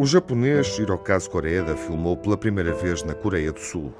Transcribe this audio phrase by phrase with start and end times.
[0.00, 3.92] O japonês Hirokazu Koreeda filmou pela primeira vez na Coreia do Sul.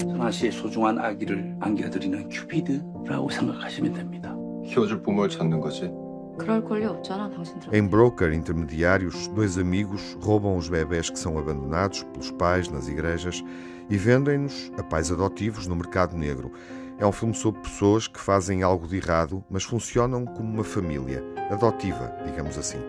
[0.00, 4.34] 선아 씨의 소중한 아기를 안겨드리는 큐피드라고 생각하시면 됩니다.
[4.66, 5.92] 키워줄 부모를 찾는 거지.
[7.71, 13.43] Em Broker Intermediários, dois amigos roubam os bebés que são abandonados pelos pais nas igrejas
[13.89, 16.51] e vendem-nos a pais adotivos no mercado negro.
[16.97, 21.23] É um filme sobre pessoas que fazem algo de errado, mas funcionam como uma família
[21.49, 22.79] adotiva, digamos assim.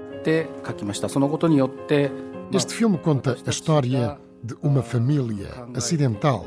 [2.53, 6.47] Este filme conta a história de uma família acidental,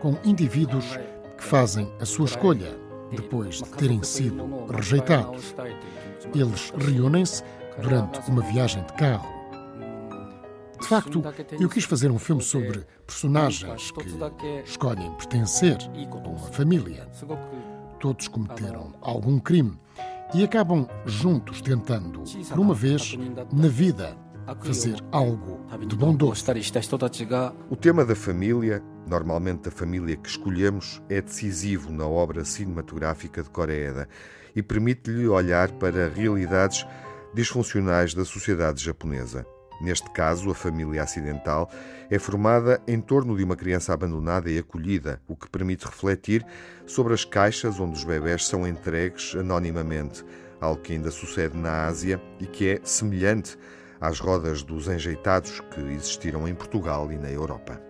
[0.00, 0.98] com indivíduos
[1.36, 5.54] que fazem a sua escolha depois de terem sido rejeitados.
[6.34, 7.42] Eles reúnem-se
[7.80, 9.36] durante uma viagem de carro.
[10.80, 11.22] De facto,
[11.58, 17.08] eu quis fazer um filme sobre personagens que escolhem pertencer a uma família.
[17.98, 19.78] Todos cometeram algum crime
[20.34, 23.16] e acabam juntos tentando, por uma vez,
[23.52, 24.16] na vida,
[24.54, 26.44] fazer algo de bom doce.
[27.68, 33.50] O tema da família, normalmente a família que escolhemos, é decisivo na obra cinematográfica de
[33.50, 34.08] Coreeda
[34.54, 36.86] e permite-lhe olhar para realidades
[37.34, 39.46] disfuncionais da sociedade japonesa.
[39.80, 41.70] Neste caso, a família acidental
[42.08, 46.46] é formada em torno de uma criança abandonada e acolhida, o que permite refletir
[46.86, 50.24] sobre as caixas onde os bebés são entregues anonimamente,
[50.60, 53.58] algo que ainda sucede na Ásia e que é semelhante
[54.00, 57.80] às rodas dos enjeitados que existiram em Portugal e na Europa.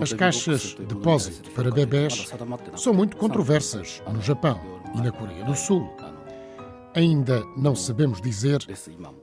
[0.00, 2.30] As caixas de depósito para bebés
[2.76, 4.60] são muito controversas no Japão
[4.94, 5.90] e na Coreia do Sul.
[6.94, 8.66] Ainda não sabemos dizer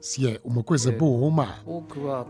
[0.00, 1.58] se é uma coisa boa ou má.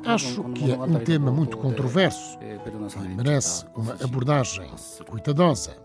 [0.05, 4.68] Acho que é um tema muito controverso e merece uma abordagem
[5.07, 5.77] cuidadosa.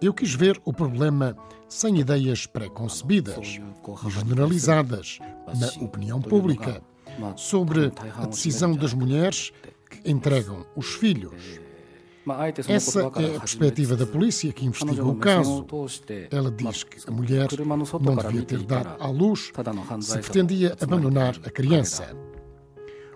[0.00, 1.36] Eu quis ver o problema
[1.68, 3.60] sem ideias preconcebidas
[4.06, 5.18] e generalizadas
[5.58, 6.82] na opinião pública
[7.36, 9.52] sobre a decisão das mulheres
[9.88, 11.60] que entregam os filhos.
[12.68, 15.66] Essa é a perspectiva da polícia que investiga o caso.
[16.30, 17.48] Ela diz que a mulher
[18.00, 19.52] não devia ter dado à luz
[20.00, 22.16] se pretendia abandonar a criança.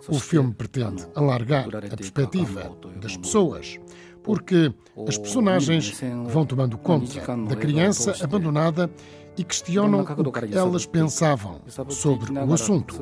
[0.08, 3.78] O filme pretende alargar a perspectiva das pessoas,
[4.22, 4.72] porque
[5.06, 8.90] as personagens vão tomando conta da criança abandonada
[9.36, 13.00] e questionam o que elas pensavam sobre o assunto.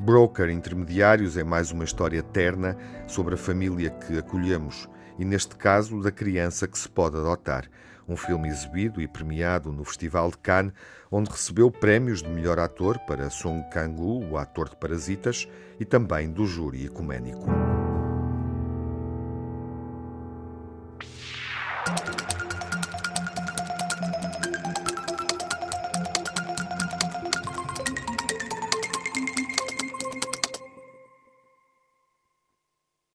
[0.00, 4.88] Broker Intermediários é mais uma história terna sobre a família que acolhemos
[5.18, 7.68] e, neste caso, da criança que se pode adotar.
[8.08, 10.72] Um filme exibido e premiado no Festival de Cannes,
[11.10, 15.48] onde recebeu prémios de melhor ator para Song Kang-gu, o ator de Parasitas,
[15.80, 17.46] e também do júri ecuménico.